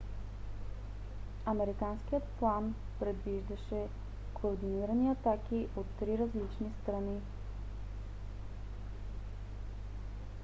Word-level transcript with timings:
американският 1.45 2.23
план 2.39 2.75
предвиждаше 2.99 3.87
координирани 4.33 5.09
атаки 5.09 5.67
от 5.75 5.85
три 5.99 6.17
различни 6.17 6.69
страни 6.83 7.21